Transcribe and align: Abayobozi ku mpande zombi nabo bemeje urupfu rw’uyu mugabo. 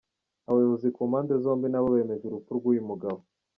Abayobozi 0.49 0.87
ku 0.95 1.01
mpande 1.09 1.33
zombi 1.43 1.67
nabo 1.69 1.87
bemeje 1.95 2.23
urupfu 2.25 2.51
rw’uyu 2.57 2.83
mugabo. 2.89 3.19